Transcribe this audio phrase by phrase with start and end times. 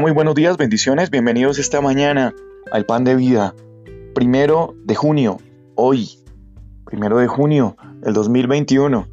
[0.00, 2.32] Muy buenos días, bendiciones, bienvenidos esta mañana
[2.70, 3.56] al Pan de Vida.
[4.14, 5.38] Primero de junio,
[5.74, 6.20] hoy,
[6.84, 9.08] primero de junio del 2021.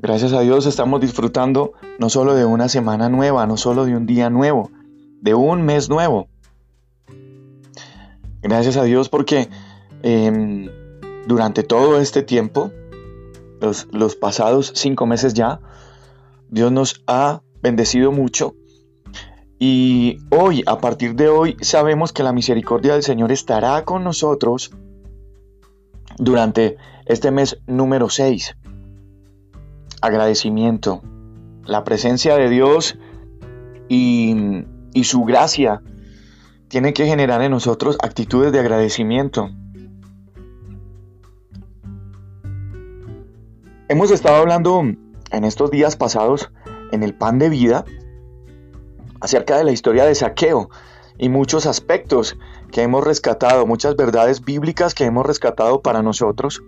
[0.00, 4.04] Gracias a Dios estamos disfrutando no solo de una semana nueva, no solo de un
[4.04, 4.70] día nuevo,
[5.22, 6.28] de un mes nuevo.
[8.42, 9.48] Gracias a Dios porque
[10.02, 10.68] em,
[11.26, 12.70] durante todo este tiempo,
[13.92, 15.60] los pasados cinco meses ya,
[16.50, 18.56] Dios nos ha bendecido mucho
[19.58, 24.72] y hoy, a partir de hoy, sabemos que la misericordia del Señor estará con nosotros
[26.18, 26.76] durante
[27.06, 28.56] este mes número 6.
[30.00, 31.02] Agradecimiento.
[31.64, 32.98] La presencia de Dios
[33.88, 34.64] y,
[35.02, 35.82] su gracia
[36.68, 39.50] tiene que generar en nosotros actitudes de agradecimiento.
[43.88, 44.82] Hemos estado hablando
[45.30, 46.50] en estos días pasados
[46.90, 47.84] en el pan de vida
[49.24, 50.68] acerca de la historia de saqueo
[51.16, 52.36] y muchos aspectos
[52.70, 56.62] que hemos rescatado, muchas verdades bíblicas que hemos rescatado para nosotros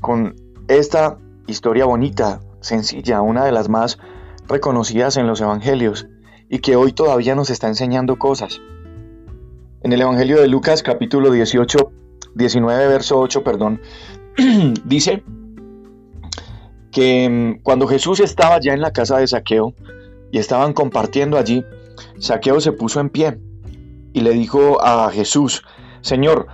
[0.00, 0.34] con
[0.66, 3.98] esta historia bonita, sencilla, una de las más
[4.48, 6.08] reconocidas en los evangelios
[6.48, 8.60] y que hoy todavía nos está enseñando cosas.
[9.82, 11.92] En el Evangelio de Lucas capítulo 18,
[12.34, 13.80] 19 verso 8, perdón,
[14.84, 15.22] dice
[16.90, 19.74] que mm, cuando Jesús estaba ya en la casa de Saqueo,
[20.32, 21.64] y estaban compartiendo allí,
[22.18, 23.38] Saqueo se puso en pie
[24.12, 25.62] y le dijo a Jesús,
[26.00, 26.46] Señor,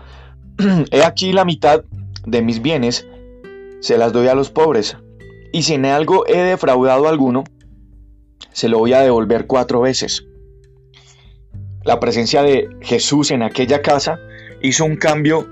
[0.91, 1.85] he aquí la mitad
[2.27, 3.07] de mis bienes,
[3.81, 4.97] se las doy a los pobres,
[5.53, 7.45] y si en algo he defraudado a alguno,
[8.53, 10.25] se lo voy a devolver cuatro veces.
[11.85, 14.21] La presencia de Jesús en aquella casa
[14.61, 15.49] hizo un cambio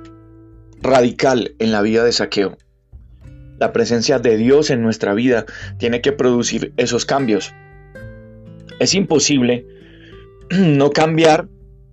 [0.80, 2.56] radical en la vida de Saqueo.
[3.58, 5.44] La presencia de Dios en nuestra vida
[5.78, 7.52] tiene que producir esos cambios.
[8.80, 9.66] Es imposible
[10.50, 11.48] no cambiar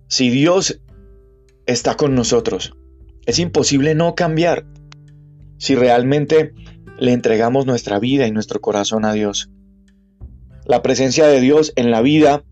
[0.08, 0.80] si Dios
[1.66, 2.74] está con nosotros.
[3.26, 4.64] Es imposible no cambiar
[5.58, 6.54] si realmente
[6.98, 9.50] le entregamos nuestra vida y nuestro corazón a Dios.
[10.64, 12.42] La presencia de Dios en la vida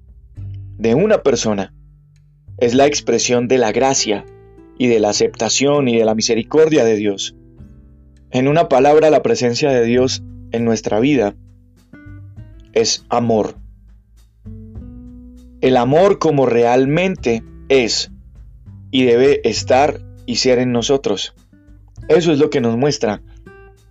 [0.76, 1.74] de una persona
[2.58, 4.26] es la expresión de la gracia
[4.78, 7.34] y de la aceptación y de la misericordia de Dios.
[8.30, 10.22] En una palabra, la presencia de Dios
[10.52, 11.34] en nuestra vida
[12.74, 13.56] es amor
[15.66, 18.12] el amor como realmente es
[18.92, 21.34] y debe estar y ser en nosotros.
[22.08, 23.20] Eso es lo que nos muestra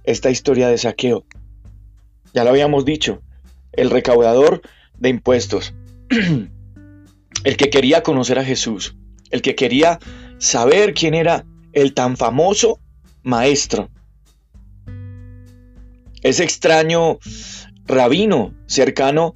[0.06, 1.26] esta historia de saqueo.
[2.34, 3.22] Ya lo habíamos dicho,
[3.74, 4.62] el recaudador
[4.98, 5.74] de impuestos,
[7.44, 8.96] el que quería conocer a Jesús,
[9.30, 10.00] el que quería
[10.38, 12.80] saber quién era el tan famoso
[13.22, 13.90] maestro.
[16.22, 17.20] Ese extraño
[17.86, 19.34] rabino cercano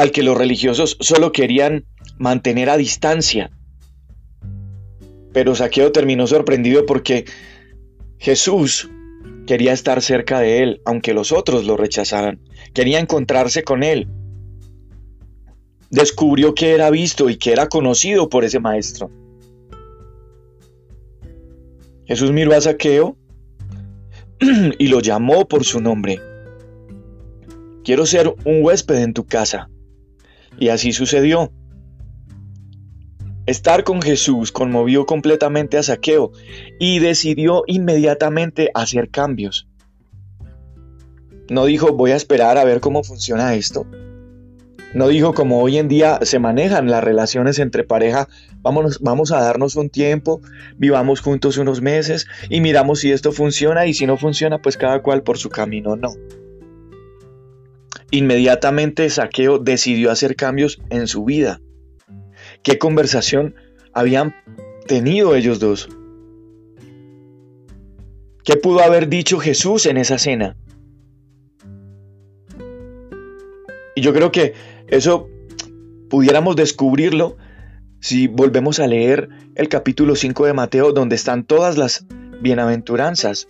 [0.00, 1.84] al que los religiosos solo querían
[2.16, 3.50] mantener a distancia.
[5.34, 7.26] Pero Saqueo terminó sorprendido porque
[8.18, 8.88] Jesús
[9.46, 12.40] quería estar cerca de él, aunque los otros lo rechazaran.
[12.72, 14.08] Quería encontrarse con él.
[15.90, 19.10] Descubrió que era visto y que era conocido por ese maestro.
[22.06, 23.18] Jesús miró a Saqueo
[24.78, 26.18] y lo llamó por su nombre.
[27.84, 29.68] Quiero ser un huésped en tu casa.
[30.58, 31.52] Y así sucedió.
[33.46, 36.32] Estar con Jesús conmovió completamente a Saqueo
[36.78, 39.66] y decidió inmediatamente hacer cambios.
[41.48, 43.86] No dijo voy a esperar a ver cómo funciona esto.
[44.92, 48.28] No dijo como hoy en día se manejan las relaciones entre pareja,
[48.60, 50.40] vamos, vamos a darnos un tiempo,
[50.76, 55.00] vivamos juntos unos meses y miramos si esto funciona y si no funciona pues cada
[55.00, 55.96] cual por su camino.
[55.96, 56.12] No.
[58.10, 61.60] Inmediatamente Saqueo decidió hacer cambios en su vida.
[62.62, 63.54] ¿Qué conversación
[63.92, 64.34] habían
[64.86, 65.88] tenido ellos dos?
[68.44, 70.56] ¿Qué pudo haber dicho Jesús en esa cena?
[73.94, 74.54] Y yo creo que
[74.88, 75.28] eso
[76.08, 77.36] pudiéramos descubrirlo
[78.00, 82.06] si volvemos a leer el capítulo 5 de Mateo, donde están todas las
[82.40, 83.48] bienaventuranzas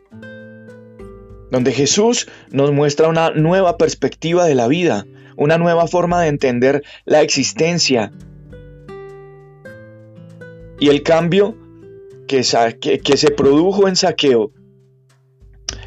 [1.51, 5.07] donde Jesús nos muestra una nueva perspectiva de la vida,
[5.37, 8.13] una nueva forma de entender la existencia.
[10.79, 11.57] Y el cambio
[12.27, 12.43] que,
[13.03, 14.53] que, se produjo en saqueo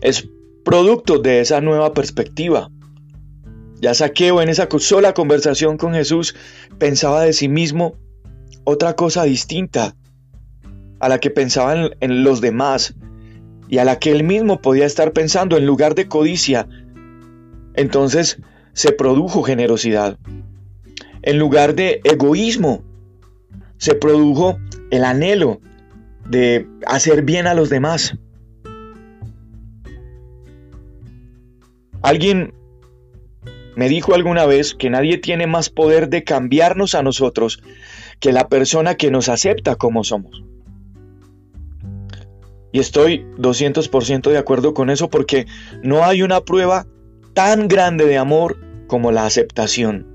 [0.02, 0.28] es
[0.66, 2.70] producto de esa nueva perspectiva.
[3.80, 6.36] Ya saqueo en esa sola conversación con Jesús
[6.78, 7.96] pensaba de sí mismo
[8.64, 9.96] otra cosa distinta
[11.00, 12.96] a la que pensaban en los demás,
[13.68, 16.68] y a la que él mismo podía estar pensando en lugar de codicia.
[17.76, 18.40] Entonces
[18.74, 20.18] se produjo generosidad.
[21.26, 22.84] en lugar de egoísmo,
[23.78, 24.60] se produjo
[24.92, 25.62] el anhelo
[26.28, 28.18] de hacer bien a los demás.
[32.02, 32.54] Alguien
[33.76, 37.64] me dijo alguna vez que nadie tiene más poder de cambiarnos a nosotros
[38.20, 40.44] que la persona que nos acepta como somos.
[42.74, 45.46] Y estoy 200% de acuerdo con eso porque
[45.84, 46.88] no hay una prueba
[47.34, 50.08] tan grande de amor como la aceptación.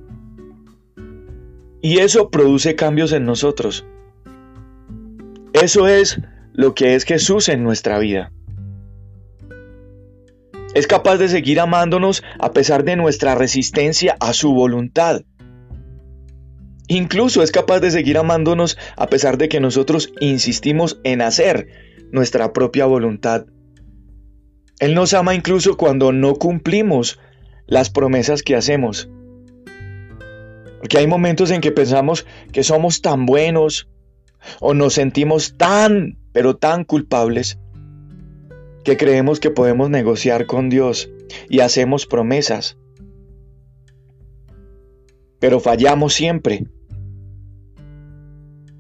[1.80, 3.86] Y eso produce cambios en nosotros.
[5.52, 6.20] Eso es
[6.52, 8.32] lo que es Jesús en nuestra vida.
[10.74, 15.22] Es capaz de seguir amándonos a pesar de nuestra resistencia a su voluntad.
[16.88, 21.68] Incluso es capaz de seguir amándonos a pesar de que nosotros insistimos en hacer
[22.10, 23.44] nuestra propia voluntad.
[24.80, 27.18] Él nos ama incluso cuando no cumplimos
[27.66, 29.10] las promesas que hacemos.
[30.78, 33.88] Porque hay momentos en que pensamos que somos tan buenos
[34.60, 37.58] o nos sentimos tan, pero tan culpables
[38.84, 41.10] que creemos que podemos negociar con Dios
[41.50, 42.78] y hacemos promesas.
[45.40, 46.64] Pero fallamos siempre.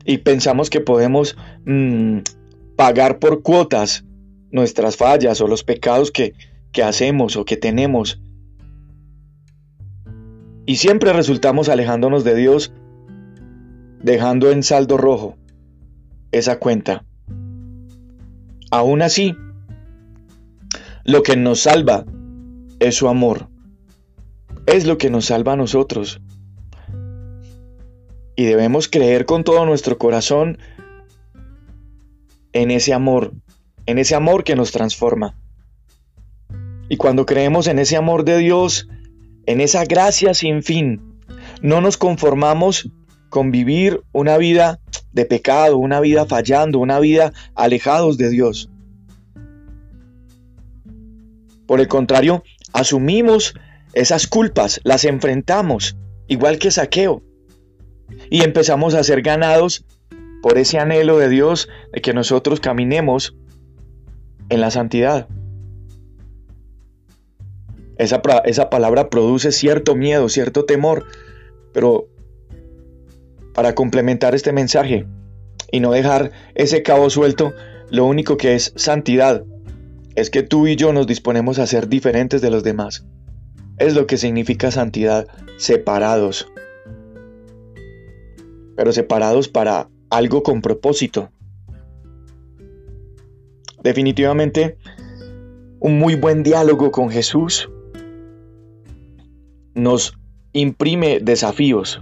[0.08, 2.20] Y pensamos que podemos mm,
[2.76, 4.06] pagar por cuotas
[4.50, 6.32] nuestras fallas o los pecados que,
[6.72, 8.18] que hacemos o que tenemos.
[10.64, 12.72] Y siempre resultamos alejándonos de Dios,
[14.02, 15.36] dejando en saldo rojo
[16.32, 17.04] esa cuenta.
[18.70, 19.36] Aún así,
[21.04, 22.06] lo que nos salva
[22.80, 23.50] es su amor.
[24.64, 26.22] Es lo que nos salva a nosotros.
[28.38, 30.58] Y debemos creer con todo nuestro corazón
[32.52, 33.32] en ese amor,
[33.84, 35.36] en ese amor que nos transforma.
[36.88, 38.88] Y cuando creemos en ese amor de Dios,
[39.46, 41.18] en esa gracia sin fin,
[41.62, 42.88] no nos conformamos
[43.28, 44.78] con vivir una vida
[45.10, 48.70] de pecado, una vida fallando, una vida alejados de Dios.
[51.66, 53.54] Por el contrario, asumimos
[53.94, 55.96] esas culpas, las enfrentamos,
[56.28, 57.24] igual que saqueo,
[58.30, 59.84] y empezamos a ser ganados
[60.42, 63.36] por ese anhelo de Dios de que nosotros caminemos
[64.48, 65.28] en la santidad.
[67.96, 71.06] Esa, esa, palabra produce cierto miedo, cierto temor,
[71.72, 72.06] pero
[73.54, 75.06] para complementar este mensaje
[75.72, 77.54] y no dejar ese cabo suelto,
[77.90, 79.44] lo único que es santidad
[80.14, 83.04] es que tú y yo nos disponemos a ser diferentes de los demás.
[83.78, 85.26] Es lo que significa santidad,
[85.56, 86.50] separados.
[88.78, 91.30] Pero separados para algo con propósito.
[93.82, 94.78] Definitivamente,
[95.80, 97.68] un muy buen diálogo con Jesús
[99.74, 100.16] nos
[100.52, 102.00] imprime desafíos.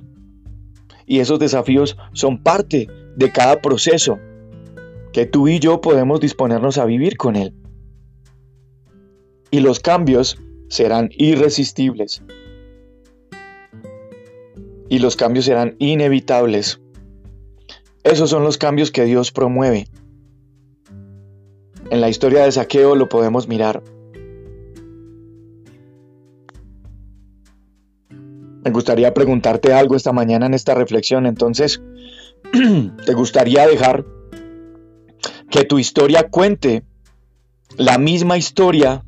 [1.07, 4.19] Y esos desafíos son parte de cada proceso
[5.15, 7.55] que tú y yo podemos disponernos a vivir con Él
[9.51, 10.39] y los cambios
[10.69, 12.23] serán irresistibles.
[14.89, 16.81] Y los cambios serán inevitables.
[18.05, 19.89] Esos son los cambios que Dios promueve.
[21.91, 23.83] En la historia de Saqueo lo podemos mirar.
[28.65, 31.27] Me gustaría preguntarte algo esta mañana en esta reflexión.
[31.27, 31.81] Entonces,
[33.07, 34.05] ¿te gustaría dejar
[35.51, 36.85] que tu historia cuente
[37.77, 39.05] la misma historia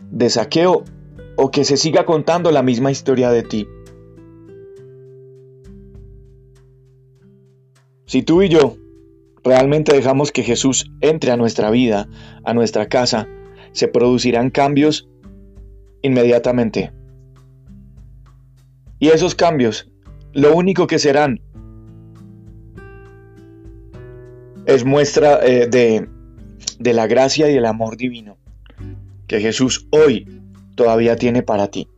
[0.00, 0.84] de saqueo
[1.36, 3.68] o que se siga contando la misma historia de ti.
[8.06, 8.76] Si tú y yo
[9.42, 12.08] realmente dejamos que Jesús entre a nuestra vida,
[12.44, 13.28] a nuestra casa,
[13.72, 15.08] se producirán cambios
[16.02, 16.92] inmediatamente.
[18.98, 19.90] Y esos cambios,
[20.32, 21.40] lo único que serán
[24.66, 26.08] es muestra eh, de,
[26.78, 28.38] de la gracia y el amor divino
[29.26, 30.42] que Jesús hoy
[30.76, 31.88] todavía tiene para ti.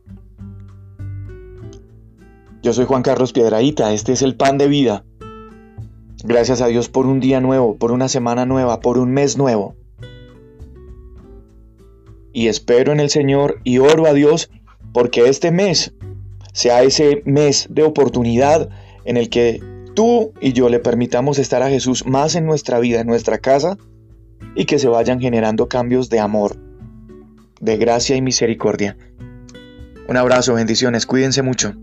[2.61, 5.05] Yo soy Juan Carlos Piedraíta, este es el pan de vida.
[6.23, 9.75] Gracias a Dios por un día nuevo, por una semana nueva, por un mes nuevo.
[12.33, 14.49] Y espero en el Señor y oro a Dios
[14.93, 15.93] porque este mes
[16.53, 18.69] sea ese mes de oportunidad
[19.05, 19.61] en el que
[19.95, 23.77] tú y yo le permitamos estar a Jesús más en nuestra vida, en nuestra casa,
[24.55, 26.57] y que se vayan generando cambios de amor
[27.59, 28.97] de gracia y misericordia.
[30.07, 31.73] Un abrazo, bendiciones, cuídense mucho.